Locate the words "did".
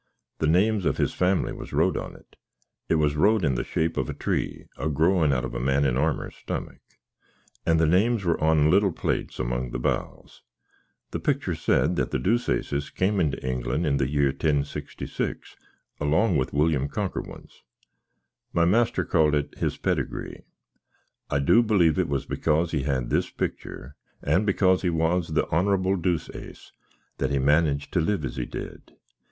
28.47-28.93